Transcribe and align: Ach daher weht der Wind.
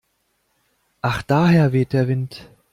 Ach 1.03 1.21
daher 1.21 1.73
weht 1.73 1.93
der 1.93 2.07
Wind. 2.07 2.49